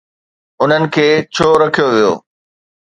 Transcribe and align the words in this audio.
انهن 0.61 0.83
کي 0.93 1.07
ڇو 1.33 1.47
رکيو 1.61 1.87
ويو؟ 1.93 2.11